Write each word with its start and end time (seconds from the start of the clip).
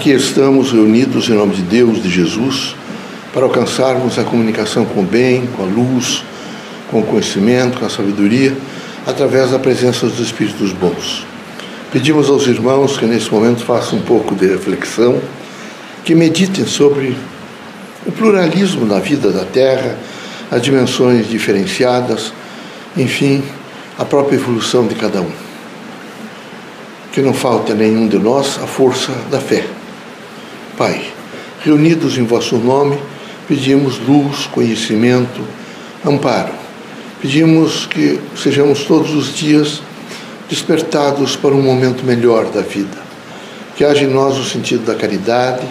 Aqui 0.00 0.12
estamos 0.12 0.72
reunidos 0.72 1.28
em 1.28 1.34
nome 1.34 1.54
de 1.54 1.60
Deus, 1.60 2.02
de 2.02 2.08
Jesus, 2.08 2.74
para 3.34 3.44
alcançarmos 3.44 4.18
a 4.18 4.24
comunicação 4.24 4.86
com 4.86 5.02
o 5.02 5.04
bem, 5.04 5.46
com 5.54 5.62
a 5.62 5.66
luz, 5.66 6.24
com 6.90 7.00
o 7.00 7.02
conhecimento, 7.02 7.78
com 7.78 7.84
a 7.84 7.90
sabedoria, 7.90 8.56
através 9.06 9.50
da 9.50 9.58
presença 9.58 10.06
dos 10.06 10.18
Espíritos 10.18 10.72
bons. 10.72 11.26
Pedimos 11.92 12.30
aos 12.30 12.46
irmãos 12.46 12.96
que 12.96 13.04
nesse 13.04 13.30
momento 13.30 13.62
façam 13.62 13.98
um 13.98 14.00
pouco 14.00 14.34
de 14.34 14.46
reflexão, 14.46 15.20
que 16.02 16.14
meditem 16.14 16.64
sobre 16.64 17.14
o 18.06 18.10
pluralismo 18.10 18.86
na 18.86 19.00
vida 19.00 19.30
da 19.30 19.44
Terra, 19.44 19.98
as 20.50 20.62
dimensões 20.62 21.28
diferenciadas, 21.28 22.32
enfim, 22.96 23.42
a 23.98 24.04
própria 24.06 24.36
evolução 24.36 24.86
de 24.86 24.94
cada 24.94 25.20
um. 25.20 25.30
Que 27.12 27.20
não 27.20 27.34
falte 27.34 27.72
a 27.72 27.74
nenhum 27.74 28.08
de 28.08 28.18
nós 28.18 28.58
a 28.62 28.66
força 28.66 29.12
da 29.30 29.38
fé. 29.38 29.62
Pai, 30.80 30.98
reunidos 31.62 32.16
em 32.16 32.24
vosso 32.24 32.56
nome, 32.56 32.98
pedimos 33.46 33.98
luz, 33.98 34.46
conhecimento, 34.46 35.42
amparo. 36.02 36.54
Pedimos 37.20 37.84
que 37.84 38.18
sejamos 38.34 38.84
todos 38.84 39.14
os 39.14 39.34
dias 39.34 39.82
despertados 40.48 41.36
para 41.36 41.54
um 41.54 41.60
momento 41.60 42.02
melhor 42.02 42.46
da 42.46 42.62
vida. 42.62 42.96
Que 43.76 43.84
haja 43.84 44.04
em 44.04 44.06
nós 44.06 44.38
o 44.38 44.42
sentido 44.42 44.86
da 44.86 44.94
caridade, 44.94 45.66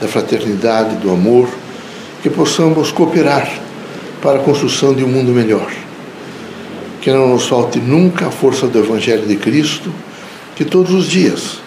da 0.00 0.06
fraternidade, 0.06 0.94
do 0.94 1.10
amor, 1.10 1.48
que 2.22 2.30
possamos 2.30 2.92
cooperar 2.92 3.52
para 4.20 4.38
a 4.38 4.42
construção 4.44 4.94
de 4.94 5.02
um 5.02 5.08
mundo 5.08 5.32
melhor. 5.32 5.72
Que 7.00 7.10
não 7.10 7.30
nos 7.30 7.48
falte 7.48 7.80
nunca 7.80 8.28
a 8.28 8.30
força 8.30 8.68
do 8.68 8.78
Evangelho 8.78 9.26
de 9.26 9.34
Cristo, 9.34 9.92
que 10.54 10.64
todos 10.64 10.94
os 10.94 11.08
dias, 11.08 11.60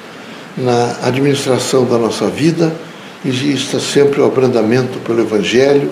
na 0.58 0.96
administração 1.04 1.84
da 1.84 1.98
nossa 1.98 2.30
vida, 2.30 2.85
exista 3.24 3.80
sempre 3.80 4.22
o 4.22 4.26
abrandamento 4.26 5.00
pelo 5.00 5.22
Evangelho, 5.22 5.92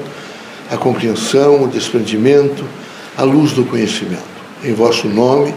a 0.69 0.77
compreensão, 0.77 1.63
o 1.63 1.67
desprendimento, 1.67 2.65
a 3.17 3.23
luz 3.23 3.51
do 3.51 3.63
conhecimento. 3.63 4.33
Em 4.63 4.73
vosso 4.73 5.07
nome, 5.07 5.53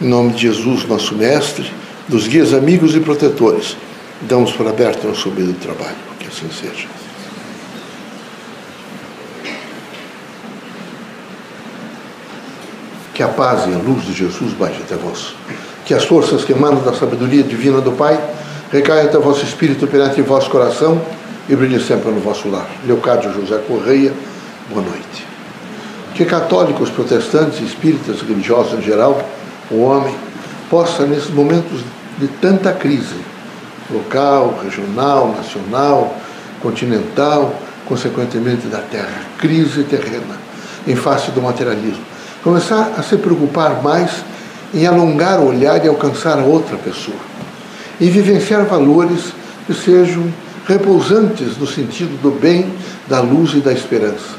em 0.00 0.06
nome 0.08 0.32
de 0.32 0.42
Jesus, 0.42 0.86
nosso 0.86 1.14
Mestre, 1.14 1.70
dos 2.08 2.26
guias 2.26 2.52
amigos 2.52 2.94
e 2.94 3.00
protetores, 3.00 3.76
damos 4.22 4.52
por 4.52 4.66
aberto 4.66 5.06
nosso 5.06 5.30
meio 5.30 5.48
de 5.48 5.58
trabalho. 5.58 5.96
Que 6.18 6.26
assim 6.26 6.48
seja. 6.50 6.88
Que 13.14 13.22
a 13.22 13.28
paz 13.28 13.68
e 13.68 13.74
a 13.74 13.78
luz 13.78 14.04
de 14.04 14.12
Jesus 14.12 14.52
baixe 14.54 14.80
até 14.82 14.96
vós. 14.96 15.34
Que 15.84 15.94
as 15.94 16.04
forças 16.04 16.44
que 16.44 16.52
emanam 16.52 16.82
da 16.82 16.94
sabedoria 16.94 17.42
divina 17.42 17.80
do 17.80 17.92
Pai 17.92 18.18
recaia 18.72 19.04
até 19.04 19.18
o 19.18 19.20
vosso 19.20 19.44
espírito, 19.44 19.86
perante 19.86 20.20
em 20.20 20.24
vosso 20.24 20.48
coração 20.48 21.00
e 21.48 21.56
brilhe 21.56 21.80
sempre 21.80 22.10
no 22.10 22.20
vosso 22.20 22.48
lar. 22.48 22.68
Leocádio 22.86 23.32
José 23.32 23.58
Correia, 23.66 24.12
boa 24.68 24.82
noite. 24.82 25.26
Que 26.14 26.24
católicos, 26.24 26.90
protestantes, 26.90 27.60
espíritas, 27.60 28.20
religiosos 28.22 28.78
em 28.78 28.82
geral, 28.82 29.20
o 29.70 29.82
homem, 29.82 30.14
possa, 30.68 31.04
nesses 31.04 31.30
momentos 31.30 31.80
de 32.18 32.28
tanta 32.28 32.72
crise, 32.72 33.16
local, 33.90 34.60
regional, 34.62 35.34
nacional, 35.36 36.14
continental, 36.62 37.52
consequentemente 37.86 38.68
da 38.68 38.78
terra, 38.78 39.22
crise 39.38 39.82
terrena, 39.82 40.38
em 40.86 40.94
face 40.94 41.32
do 41.32 41.42
materialismo, 41.42 42.04
começar 42.44 42.92
a 42.96 43.02
se 43.02 43.16
preocupar 43.16 43.82
mais 43.82 44.24
em 44.72 44.86
alongar 44.86 45.40
o 45.40 45.48
olhar 45.48 45.84
e 45.84 45.88
alcançar 45.88 46.38
a 46.38 46.44
outra 46.44 46.76
pessoa 46.76 47.29
e 48.00 48.08
vivenciar 48.08 48.64
valores 48.64 49.32
que 49.66 49.74
sejam 49.74 50.32
repousantes 50.66 51.58
no 51.58 51.66
sentido 51.66 52.20
do 52.22 52.30
bem, 52.30 52.72
da 53.06 53.20
luz 53.20 53.52
e 53.54 53.60
da 53.60 53.72
esperança. 53.72 54.38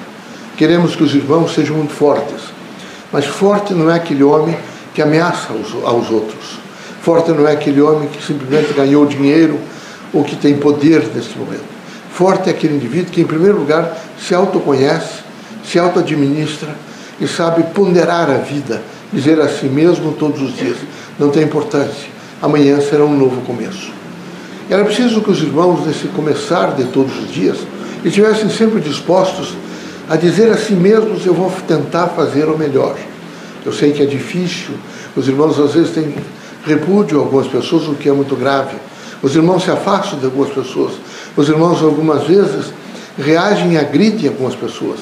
Queremos 0.57 0.95
que 0.95 1.03
os 1.03 1.13
irmãos 1.13 1.53
sejam 1.53 1.77
muito 1.77 1.93
fortes, 1.93 2.41
mas 3.11 3.25
forte 3.25 3.73
não 3.73 3.89
é 3.89 3.95
aquele 3.95 4.23
homem 4.23 4.57
que 4.93 5.01
ameaça 5.01 5.49
aos, 5.85 6.09
outros. 6.09 6.59
Forte 7.01 7.31
não 7.31 7.47
é 7.47 7.53
aquele 7.53 7.81
homem 7.81 8.09
que 8.09 8.23
simplesmente 8.23 8.73
ganhou 8.73 9.05
dinheiro 9.05 9.59
ou 10.13 10.23
que 10.23 10.35
tem 10.35 10.57
poder 10.57 11.09
nesse 11.13 11.37
momento. 11.37 11.63
Forte 12.11 12.49
é 12.49 12.51
aquele 12.51 12.75
indivíduo 12.75 13.11
que, 13.11 13.21
em 13.21 13.25
primeiro 13.25 13.57
lugar, 13.57 13.97
se 14.19 14.35
autoconhece, 14.35 15.21
se 15.65 15.79
auto-administra 15.79 16.75
e 17.19 17.27
sabe 17.27 17.63
ponderar 17.73 18.29
a 18.29 18.37
vida, 18.37 18.81
dizer 19.11 19.39
a 19.39 19.47
si 19.47 19.65
mesmo 19.65 20.11
todos 20.13 20.41
os 20.41 20.55
dias: 20.55 20.77
não 21.17 21.29
tem 21.29 21.43
importância, 21.43 22.09
amanhã 22.41 22.79
será 22.81 23.05
um 23.05 23.17
novo 23.17 23.41
começo. 23.41 23.91
Era 24.69 24.85
preciso 24.85 25.21
que 25.21 25.31
os 25.31 25.41
irmãos, 25.41 25.85
nesse 25.85 26.07
começar 26.07 26.75
de 26.75 26.85
todos 26.85 27.17
os 27.19 27.31
dias, 27.31 27.57
estivessem 28.03 28.49
sempre 28.49 28.79
dispostos 28.79 29.55
a 30.09 30.15
dizer 30.15 30.51
a 30.51 30.57
si 30.57 30.73
mesmos: 30.73 31.25
eu 31.25 31.33
vou 31.33 31.51
tentar 31.67 32.07
fazer 32.07 32.45
o 32.45 32.57
melhor. 32.57 32.95
Eu 33.65 33.71
sei 33.71 33.91
que 33.91 34.01
é 34.01 34.05
difícil, 34.05 34.73
os 35.15 35.27
irmãos 35.27 35.59
às 35.59 35.73
vezes 35.73 35.91
têm 35.91 36.15
repúdio 36.65 37.19
a 37.19 37.21
algumas 37.21 37.47
pessoas, 37.47 37.87
o 37.87 37.95
que 37.95 38.09
é 38.09 38.11
muito 38.13 38.35
grave. 38.35 38.75
Os 39.21 39.35
irmãos 39.35 39.63
se 39.63 39.71
afastam 39.71 40.17
de 40.17 40.25
algumas 40.25 40.49
pessoas. 40.49 40.93
Os 41.35 41.47
irmãos, 41.47 41.81
algumas 41.83 42.23
vezes, 42.23 42.73
reagem 43.17 43.73
e 43.73 43.77
agridem 43.77 44.29
algumas 44.29 44.55
pessoas. 44.55 44.99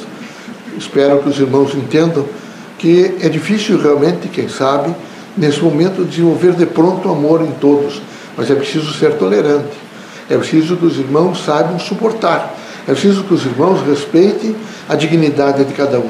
Espero 0.77 1.19
que 1.19 1.29
os 1.29 1.39
irmãos 1.39 1.73
entendam 1.73 2.25
que 2.77 3.15
é 3.21 3.29
difícil 3.29 3.79
realmente, 3.79 4.27
quem 4.29 4.47
sabe, 4.47 4.93
nesse 5.39 5.61
momento, 5.61 6.03
desenvolver 6.03 6.51
de 6.51 6.65
pronto 6.65 7.09
amor 7.09 7.41
em 7.41 7.51
todos, 7.51 8.01
mas 8.35 8.51
é 8.51 8.55
preciso 8.55 8.93
ser 8.93 9.13
tolerante. 9.13 9.77
É 10.29 10.37
preciso 10.37 10.75
que 10.75 10.85
os 10.85 10.97
irmãos 10.97 11.43
saibam 11.43 11.79
suportar. 11.79 12.55
É 12.87 12.91
preciso 12.91 13.23
que 13.23 13.33
os 13.33 13.45
irmãos 13.45 13.81
respeitem 13.87 14.55
a 14.87 14.95
dignidade 14.95 15.63
de 15.63 15.73
cada 15.73 15.97
um. 15.99 16.09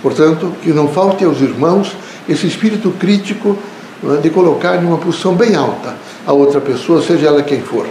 Portanto, 0.00 0.52
que 0.62 0.70
não 0.70 0.88
falte 0.88 1.24
aos 1.24 1.40
irmãos 1.40 1.94
esse 2.28 2.46
espírito 2.46 2.90
crítico 2.92 3.58
é, 4.04 4.20
de 4.20 4.30
colocar 4.30 4.76
em 4.76 4.86
uma 4.86 4.98
posição 4.98 5.34
bem 5.34 5.56
alta 5.56 5.96
a 6.26 6.32
outra 6.32 6.60
pessoa, 6.60 7.02
seja 7.02 7.26
ela 7.26 7.42
quem 7.42 7.60
for. 7.60 7.86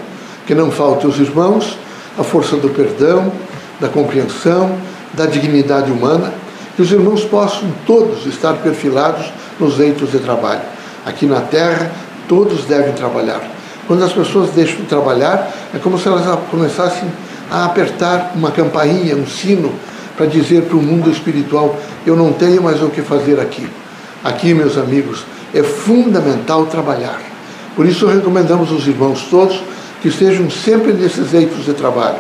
Que 0.46 0.56
não 0.56 0.72
falte 0.72 1.06
aos 1.06 1.18
irmãos 1.20 1.78
a 2.18 2.24
força 2.24 2.56
do 2.56 2.70
perdão, 2.70 3.32
da 3.80 3.90
compreensão, 3.90 4.78
da 5.14 5.26
dignidade 5.26 5.92
humana, 5.92 6.34
que 6.76 6.82
os 6.82 6.92
irmãos 6.92 7.24
possam 7.26 7.70
todos 7.86 8.26
estar 8.26 8.54
perfilados 8.56 9.32
nos 9.60 9.78
leitos 9.78 10.12
de 10.12 10.20
trabalho. 10.20 10.77
Aqui 11.08 11.26
na 11.26 11.40
Terra, 11.40 11.90
todos 12.28 12.66
devem 12.66 12.92
trabalhar. 12.92 13.42
Quando 13.88 14.04
as 14.04 14.12
pessoas 14.12 14.50
deixam 14.50 14.82
de 14.82 14.88
trabalhar, 14.88 15.50
é 15.74 15.78
como 15.78 15.98
se 15.98 16.06
elas 16.06 16.26
começassem 16.52 17.10
a 17.50 17.64
apertar 17.64 18.34
uma 18.36 18.52
campainha, 18.52 19.16
um 19.16 19.26
sino, 19.26 19.72
para 20.18 20.26
dizer 20.26 20.64
para 20.64 20.76
o 20.76 20.82
mundo 20.82 21.10
espiritual: 21.10 21.78
eu 22.06 22.18
não 22.18 22.34
tenho 22.34 22.62
mais 22.62 22.84
o 22.84 22.90
que 22.90 23.02
fazer 23.02 23.40
aqui. 23.40 23.66
Aqui, 24.22 24.54
meus 24.54 24.78
amigos, 24.78 25.24
é 25.54 25.64
fundamental 25.64 26.66
trabalhar. 26.66 27.22
Por 27.74 27.86
isso, 27.86 28.06
recomendamos 28.06 28.70
aos 28.70 28.86
irmãos 28.86 29.28
todos 29.32 29.64
que 30.02 30.10
estejam 30.10 30.50
sempre 30.50 30.92
nesses 30.92 31.32
leitos 31.32 31.64
de 31.64 31.74
trabalho, 31.74 32.18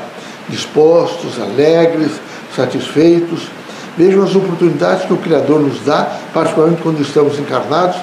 dispostos, 0.47 1.41
alegres, 1.41 2.11
satisfeitos. 2.55 3.49
Vejam 3.97 4.23
as 4.23 4.33
oportunidades 4.33 5.03
que 5.03 5.13
o 5.13 5.17
Criador 5.17 5.59
nos 5.59 5.81
dá, 5.83 6.07
particularmente 6.33 6.81
quando 6.81 7.01
estamos 7.01 7.37
encarnados, 7.37 7.97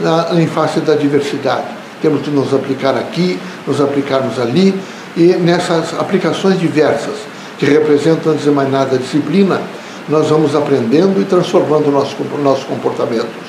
na, 0.00 0.40
em 0.40 0.46
face 0.46 0.80
da 0.80 0.94
diversidade. 0.94 1.66
Temos 2.00 2.22
que 2.22 2.30
nos 2.30 2.52
aplicar 2.52 2.96
aqui, 2.96 3.38
nos 3.66 3.80
aplicarmos 3.80 4.38
ali, 4.38 4.74
e 5.16 5.34
nessas 5.34 5.98
aplicações 5.98 6.58
diversas, 6.58 7.14
que 7.58 7.66
representam, 7.66 8.32
antes 8.32 8.44
de 8.44 8.50
mais 8.50 8.70
nada, 8.70 8.96
a 8.96 8.98
disciplina, 8.98 9.60
nós 10.08 10.28
vamos 10.28 10.54
aprendendo 10.54 11.20
e 11.20 11.24
transformando 11.24 11.90
nossos 11.90 12.14
nosso 12.42 12.66
comportamentos. 12.66 13.44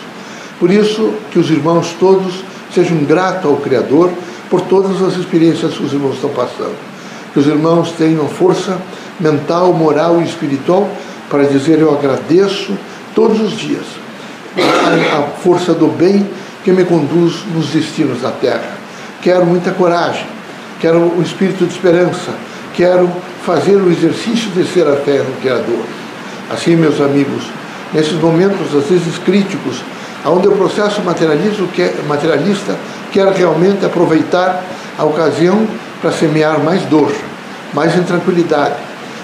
Por 0.60 0.72
isso, 0.72 1.14
que 1.32 1.40
os 1.40 1.50
irmãos 1.50 1.96
todos 2.00 2.44
sejam 2.74 2.98
gratos 3.00 3.46
ao 3.46 3.58
Criador 3.58 4.10
por 4.50 4.62
todas 4.62 5.02
as 5.02 5.18
experiências 5.18 5.74
que 5.74 5.84
os 5.84 5.92
irmãos 5.92 6.16
estão 6.16 6.30
passando. 6.30 6.76
Que 7.34 7.40
os 7.40 7.48
irmãos 7.48 7.92
tenham 7.98 8.28
força 8.30 8.78
mental, 9.20 9.74
moral 9.74 10.22
e 10.22 10.24
espiritual 10.24 10.90
para 11.30 11.44
dizer: 11.44 11.80
Eu 11.80 11.94
agradeço 11.94 12.72
todos 13.14 13.42
os 13.42 13.52
dias 13.58 14.05
a, 14.58 15.18
a 15.18 15.22
força 15.42 15.74
do 15.74 15.88
bem 15.88 16.28
que 16.64 16.72
me 16.72 16.84
conduz 16.84 17.44
nos 17.54 17.68
destinos 17.68 18.22
da 18.22 18.32
terra. 18.32 18.76
Quero 19.22 19.46
muita 19.46 19.72
coragem, 19.72 20.26
quero 20.80 21.00
o 21.00 21.22
espírito 21.22 21.66
de 21.66 21.74
esperança, 21.74 22.32
quero 22.74 23.10
fazer 23.46 23.76
o 23.76 23.92
exercício 23.92 24.50
de 24.52 24.66
ser 24.66 24.88
a 24.88 24.96
fé 24.98 25.20
no 25.20 25.36
Criador. 25.42 25.86
Assim, 26.52 26.76
meus 26.76 27.00
amigos, 27.00 27.44
nesses 27.94 28.14
momentos, 28.14 28.76
às 28.76 28.86
vezes 28.86 29.18
críticos, 29.20 29.82
onde 30.26 30.48
o 30.48 30.52
processo 30.52 31.02
materialista 31.04 32.76
quer 33.12 33.28
realmente 33.28 33.86
aproveitar 33.86 34.64
a 34.98 35.04
ocasião 35.04 35.68
para 36.02 36.12
semear 36.12 36.60
mais 36.60 36.82
dor, 36.84 37.12
mais 37.74 37.96
intranquilidade, 37.96 38.76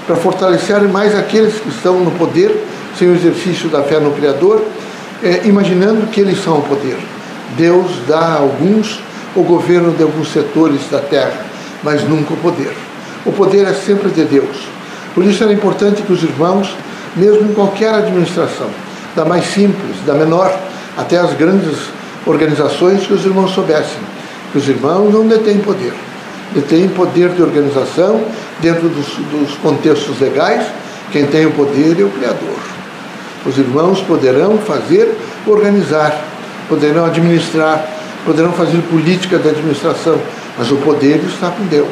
para 0.06 0.16
fortalecer 0.16 0.82
mais 0.84 1.18
aqueles 1.18 1.56
que 1.56 1.70
estão 1.70 2.00
no 2.00 2.12
poder 2.12 2.66
sem 2.98 3.10
o 3.10 3.16
exercício 3.16 3.70
da 3.70 3.82
fé 3.84 4.00
no 4.00 4.12
Criador, 4.12 4.64
é, 5.24 5.42
imaginando 5.46 6.08
que 6.08 6.22
eles 6.22 6.44
são 6.44 6.60
o 6.60 6.62
poder. 6.62 6.98
Deus 7.58 7.92
dá 8.08 8.20
a 8.20 8.40
alguns 8.40 9.00
o 9.36 9.44
governo 9.44 9.92
de 9.92 10.04
alguns 10.04 10.32
setores 10.32 10.82
da 10.90 11.00
terra, 11.00 11.46
mas 11.84 12.04
nunca 12.04 12.34
o 12.34 12.38
poder. 12.38 12.74
O 13.26 13.32
poder 13.32 13.66
é 13.66 13.74
sempre 13.74 14.10
de 14.10 14.24
Deus. 14.26 14.58
Por 15.14 15.26
isso 15.26 15.44
era 15.44 15.54
importante 15.54 16.02
que 16.02 16.12
os 16.12 16.24
irmãos, 16.24 16.76
mesmo 17.16 17.50
em 17.50 17.54
qualquer 17.54 17.94
administração, 17.94 18.70
da 19.16 19.26
mais 19.26 19.46
simples, 19.46 19.98
da 20.06 20.14
menor, 20.14 20.54
até 20.98 21.18
as 21.18 21.34
grandes 21.34 21.78
organizações, 22.26 23.06
que 23.06 23.14
os 23.14 23.26
irmãos 23.26 23.52
soubessem 23.52 24.00
que 24.52 24.58
os 24.58 24.68
irmãos 24.68 25.12
não 25.14 25.28
detêm 25.28 25.60
poder. 25.60 25.94
Detêm 26.54 26.88
poder 26.90 27.30
de 27.30 27.42
organização 27.42 28.22
dentro 28.60 28.90
dos, 28.90 29.08
dos 29.32 29.56
contextos 29.58 30.20
legais. 30.20 30.66
Quem 31.12 31.26
tem 31.26 31.46
o 31.46 31.52
poder 31.52 32.00
é 32.00 32.04
o 32.04 32.10
Criador. 32.10 32.60
Os 33.46 33.58
irmãos 33.58 34.02
poderão 34.02 34.58
fazer, 34.60 35.16
organizar, 35.48 36.16
poderão 36.70 37.06
administrar, 37.06 37.88
poderão 38.26 38.52
fazer 38.54 38.78
política 38.84 39.38
de 39.38 39.50
administração, 39.50 40.18
mas 40.58 40.72
o 40.72 40.78
poder 40.78 41.22
está 41.28 41.50
com 41.50 41.66
Deus. 41.66 41.90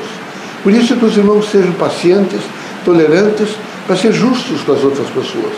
Por 0.63 0.71
isso 0.73 0.95
que 0.95 1.05
os 1.05 1.17
irmãos 1.17 1.49
sejam 1.49 1.71
pacientes, 1.73 2.41
tolerantes, 2.85 3.49
para 3.87 3.95
ser 3.95 4.13
justos 4.13 4.61
com 4.61 4.73
as 4.73 4.83
outras 4.83 5.07
pessoas. 5.07 5.53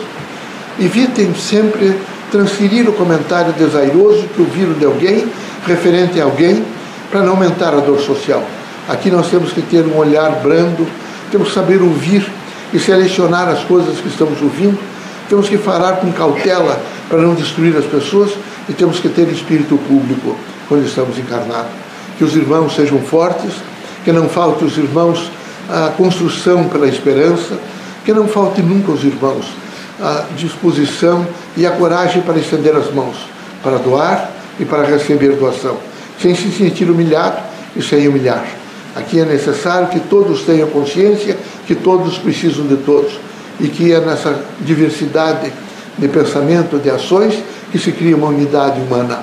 Evitem 0.80 1.34
sempre 1.34 1.98
transferir 2.30 2.88
o 2.88 2.92
comentário 2.94 3.52
desairoso 3.52 4.26
que 4.34 4.40
ouviram 4.40 4.72
de 4.72 4.86
alguém, 4.86 5.26
referente 5.66 6.18
a 6.18 6.24
alguém, 6.24 6.64
para 7.10 7.20
não 7.20 7.32
aumentar 7.32 7.74
a 7.74 7.80
dor 7.80 8.00
social. 8.00 8.42
Aqui 8.88 9.10
nós 9.10 9.28
temos 9.28 9.52
que 9.52 9.60
ter 9.60 9.84
um 9.84 9.96
olhar 9.98 10.30
brando, 10.42 10.88
temos 11.30 11.48
que 11.48 11.54
saber 11.54 11.82
ouvir 11.82 12.26
e 12.72 12.78
selecionar 12.78 13.48
as 13.48 13.62
coisas 13.64 13.98
que 14.00 14.08
estamos 14.08 14.40
ouvindo, 14.40 14.78
temos 15.32 15.48
que 15.48 15.56
falar 15.56 15.96
com 15.96 16.12
cautela 16.12 16.78
para 17.08 17.22
não 17.22 17.34
destruir 17.34 17.74
as 17.74 17.86
pessoas 17.86 18.32
e 18.68 18.74
temos 18.74 19.00
que 19.00 19.08
ter 19.08 19.26
espírito 19.28 19.78
público 19.88 20.36
quando 20.68 20.84
estamos 20.84 21.18
encarnados. 21.18 21.72
Que 22.18 22.24
os 22.24 22.36
irmãos 22.36 22.76
sejam 22.76 23.00
fortes, 23.00 23.54
que 24.04 24.12
não 24.12 24.28
falte 24.28 24.62
os 24.62 24.76
irmãos 24.76 25.30
a 25.70 25.88
construção 25.96 26.68
pela 26.68 26.86
esperança, 26.86 27.58
que 28.04 28.12
não 28.12 28.28
falte 28.28 28.60
nunca 28.60 28.92
os 28.92 29.04
irmãos 29.04 29.46
a 29.98 30.26
disposição 30.36 31.26
e 31.56 31.64
a 31.64 31.70
coragem 31.70 32.20
para 32.20 32.38
estender 32.38 32.76
as 32.76 32.92
mãos, 32.92 33.16
para 33.62 33.78
doar 33.78 34.30
e 34.60 34.66
para 34.66 34.84
receber 34.84 35.34
doação, 35.36 35.78
sem 36.20 36.34
se 36.34 36.52
sentir 36.52 36.90
humilhado 36.90 37.38
e 37.74 37.80
sem 37.80 38.06
humilhar. 38.06 38.44
Aqui 38.94 39.18
é 39.18 39.24
necessário 39.24 39.88
que 39.88 39.98
todos 39.98 40.42
tenham 40.42 40.68
consciência 40.68 41.38
que 41.66 41.74
todos 41.74 42.18
precisam 42.18 42.66
de 42.66 42.76
todos 42.76 43.31
e 43.60 43.68
que 43.68 43.92
é 43.92 44.00
nessa 44.00 44.38
diversidade 44.60 45.52
de 45.98 46.08
pensamento, 46.08 46.78
de 46.78 46.90
ações, 46.90 47.42
que 47.70 47.78
se 47.78 47.92
cria 47.92 48.16
uma 48.16 48.28
unidade 48.28 48.80
humana. 48.80 49.20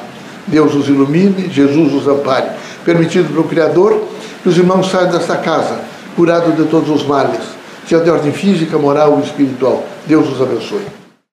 Deus 0.48 0.74
os 0.74 0.88
ilumine, 0.88 1.50
Jesus 1.52 1.94
os 1.94 2.08
ampare. 2.08 2.50
Permitido 2.84 3.30
pelo 3.30 3.44
Criador 3.44 4.02
que 4.42 4.50
os 4.50 4.58
irmãos 4.58 4.90
saiam 4.90 5.12
desta 5.12 5.36
casa 5.38 5.80
curados 6.16 6.56
de 6.56 6.64
todos 6.66 6.90
os 6.90 7.06
males, 7.06 7.40
seja 7.88 8.04
de 8.04 8.10
ordem 8.10 8.32
física, 8.32 8.78
moral 8.78 9.14
ou 9.14 9.20
espiritual. 9.22 9.86
Deus 10.06 10.28
os 10.28 10.42
abençoe. 10.42 10.99